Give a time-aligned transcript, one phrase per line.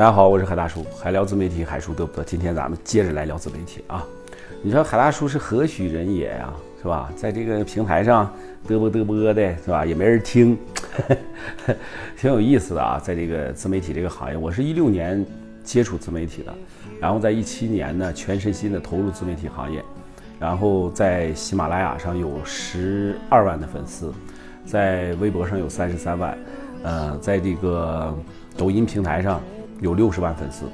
[0.00, 2.24] 大家好，我是海大叔，海聊自媒体，海叔嘚不嘚？
[2.24, 4.02] 今天咱们接着来聊自媒体啊。
[4.62, 6.50] 你说海大叔是何许人也呀？
[6.80, 7.12] 是吧？
[7.14, 8.24] 在这个平台上
[8.66, 9.84] 嘚啵嘚啵的，是吧？
[9.84, 10.56] 也没人听，
[12.16, 12.98] 挺有意思的啊。
[12.98, 15.22] 在这个自媒体这个行业，我是一六年
[15.62, 16.54] 接触自媒体的，
[16.98, 19.84] 然后在一七年呢，全身心的投入自媒体行业，
[20.38, 24.10] 然后在喜马拉雅上有十二万的粉丝，
[24.64, 26.38] 在微博上有三十三万，
[26.84, 28.16] 呃，在这个
[28.56, 29.38] 抖音平台上。
[29.80, 30.64] 有六十万粉丝，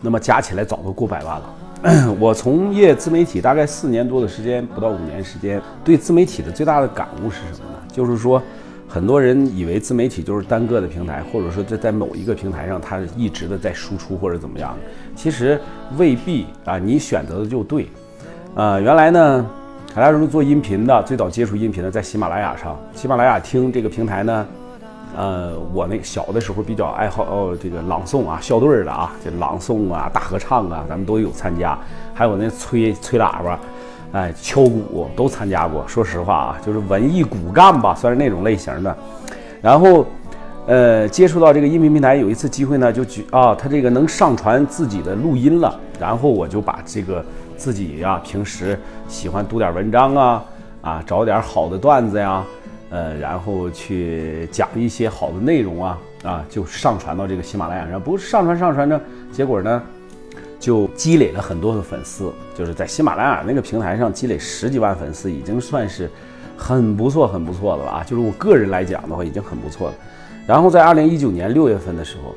[0.00, 1.54] 那么加起来早都过百万了。
[2.20, 7.78] 我从业自媒体大概四年多的时间，不到五年时间，对自媒体的最大的感悟是什么呢？
[7.92, 8.40] 就是说，
[8.88, 14.76] 很多人以为自媒体就是单个的平台，或者说在在某一个平台上，它一直的在输出或者怎么样，
[15.16, 15.60] 其实
[15.98, 16.78] 未必啊。
[16.78, 17.88] 你选择的就对。
[18.54, 19.46] 呃，原来呢，
[19.92, 24.46] 海大叔做音频的，最早接触音频的在喜马拉雅上，喜马拉雅听这个平台呢。
[25.14, 31.78] 呃，我那小的时候比较爱好哦，这个朗诵啊，校队的啊，这朗诵啊，大合唱啊，咱们都有参加。
[32.14, 33.58] 还有那吹吹喇叭，
[34.12, 35.84] 哎，敲鼓都参加过。
[35.86, 38.96] 说实话啊，就是文艺骨干吧，算是那种类型的。
[39.60, 40.06] 然后，
[40.66, 45.78] 呃，接触到这个音频平台，有一次机会呢，就举啊，他这个能上传自己的录音了。
[46.00, 47.22] 然后我就把这个
[47.56, 50.44] 自己呀，平时喜欢读点文章啊，
[50.80, 52.42] 啊，找点好的段子呀。
[52.92, 57.98] 呃，然后去讲一些好的内容啊啊，就上传到这个喜马拉雅上。
[57.98, 59.00] 不是上传上传着，
[59.32, 59.82] 结果呢，
[60.60, 62.30] 就积累了很多的粉丝。
[62.54, 66.10] 就是在喜马拉雅那个平台上积累十几万粉丝，已经算是
[66.54, 68.04] 很不错、很不错的了啊。
[68.04, 69.94] 就是我个人来讲的话，已经很不错了。
[70.46, 72.34] 然后在二零一九年六月份的时候，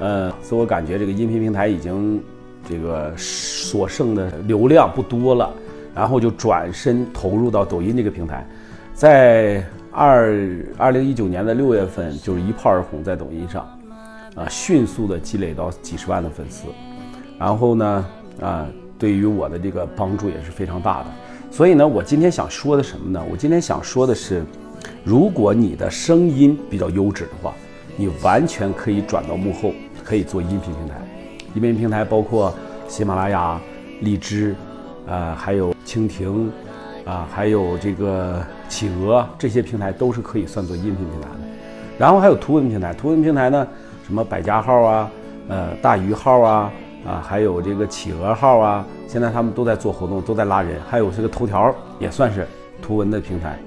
[0.00, 2.22] 呃，自我感觉这个音频平台已经
[2.68, 5.50] 这个所剩的流量不多了，
[5.94, 8.46] 然后就转身投入到抖音这个平台，
[8.98, 9.64] 在。
[9.90, 10.32] 二
[10.76, 13.66] 二零一九年的六月份，就是一炮而红，在抖音上，
[14.36, 16.68] 啊，迅速的积累到几十万的粉丝，
[17.36, 18.06] 然后呢，
[18.40, 21.06] 啊，对于我的这个帮助也是非常大的。
[21.50, 23.20] 所以呢，我今天想说的什么呢？
[23.28, 24.44] 我今天想说的是，
[25.02, 27.52] 如果你的声音比较优质的话，
[27.96, 29.72] 你完全可以转到幕后，
[30.04, 30.94] 可以做音频平台。
[31.56, 32.54] 音频平台包括
[32.86, 33.60] 喜马拉雅、
[34.02, 34.54] 荔枝，
[35.08, 36.52] 啊，还有蜻蜓。
[37.08, 41.36] 啊，还有这个企鹅这些平台都是可以算作音频平台的，
[41.96, 43.66] 然后还有图文平台，图文平台呢，
[44.06, 45.10] 什么百家号啊，
[45.48, 46.70] 呃，大鱼号啊，
[47.06, 52.46] 啊，还有这个企鹅号啊，现在他们都在做活动，都在拉人，还有这个头条也算是
[52.82, 53.58] 图文的平台。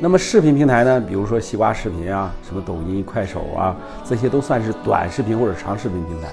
[0.00, 6.28] 那么视频平台呢，比如说西瓜视频啊，什么抖音、快手啊，这些都算是短视频或者长视频平台。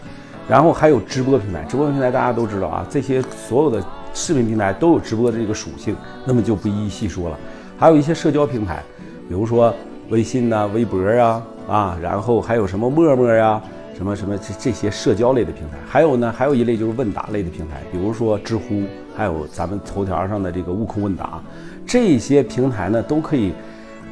[0.47, 3.83] 然后还有直播平台，直播平台大家都知道啊，这些所有的
[4.15, 5.95] 视频平台都有直播的这个属性，
[6.25, 7.37] 那么就不一一细说了。
[7.77, 8.81] 还有一些社交平台，
[9.27, 9.71] 比如说
[10.09, 13.61] 微信呐、微博啊啊，然后还有什么陌陌呀、
[13.95, 15.77] 什么什么这这些社交类的平台。
[15.85, 18.83] 还有呢，还有一类就是问答类的平台，比如说知乎，
[19.15, 21.43] 还有咱们头条上的这个悟空问答，
[21.85, 23.51] 这些平台呢都可以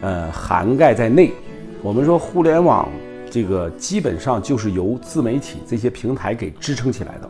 [0.01, 1.31] 呃涵盖在内。
[1.81, 2.87] 我们说互联网。
[3.31, 7.27] 这个基本上就是由自媒体这些平台给支撑起来的。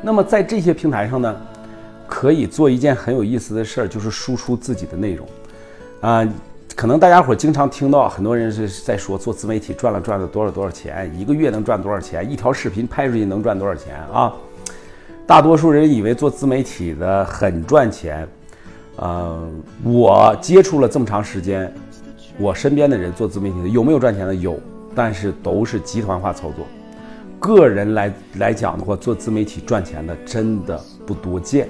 [0.00, 1.36] 那么在这些平台上呢，
[2.06, 5.26] 可以做一件很有意思的事儿，就是输出自己的内容。
[6.00, 6.26] 啊，
[6.76, 14.32] 可能大家伙儿经常听到很多人是在说做自媒体赚了赚了多少多少钱，一个月能赚多少钱，一条视频拍出去能赚多少钱啊？
[15.26, 18.28] 大多数人以为做自媒体的很赚钱。
[18.96, 19.48] 呃，
[19.82, 21.72] 我接触了这么长时间，
[22.38, 24.34] 我身边的人做自媒体的有没有赚钱的？
[24.34, 24.58] 有。
[24.96, 26.64] 但是都是集团化操作，
[27.40, 31.68] 个人来来讲的话，做自媒体赚钱的真的不多见，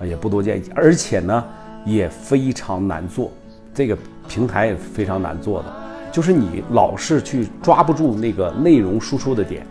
[0.00, 1.44] 啊也不多见，而且呢
[1.84, 3.32] 也非常难做，
[3.74, 3.96] 这个
[4.28, 5.66] 平台也非常难做的，
[6.12, 9.66] 就是你老是去抓不住那个内容输出的点，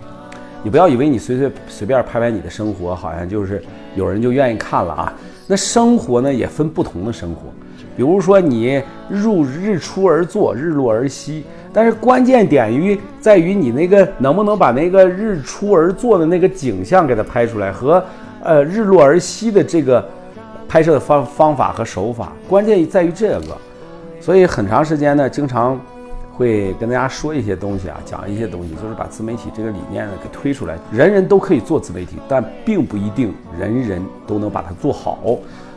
[0.64, 3.64] 你不要以为你随随随便拍拍你的生活，好像就是
[3.96, 5.14] 有人就愿意看了啊，
[5.48, 7.42] 那生活呢也分不同的生活，
[7.96, 11.44] 比如说你入日出而作，日落而息。
[11.74, 18.04] 但是关键点于在于你那个能不能把那个日出而作的那个景象给它拍出来，和
[18.48, 20.04] 呃日落而息的这个
[20.68, 23.58] 拍摄的方方法和手法，关键在于这个。
[24.22, 25.80] 所以很长时间呢，经常
[26.34, 30.78] 会跟大家说一些东西啊，讲一些东西，就是把自媒体这个理念呢给推出来。
[30.92, 35.20] 人人都可以做自媒体，但并不一定人人都能把它做好。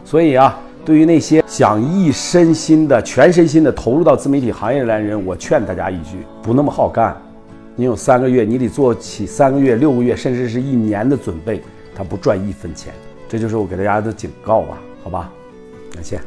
[0.04, 0.58] 所以啊。
[0.82, 7.14] 对于那些想一身心的、全身心的投入到自媒体行业来的人，我劝大家一句：不那么好干。
[7.76, 11.60] 你有三个月，你得做起三个月、六个月，甚至是一年的准备，
[11.94, 12.92] 他不赚一分钱。
[13.28, 14.78] 这就是我给大家的警告吧？
[15.02, 15.32] 好吧，
[15.94, 16.20] 感谢。